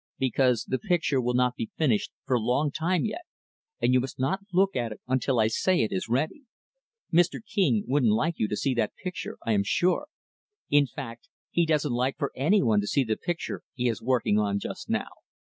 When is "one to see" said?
12.63-13.03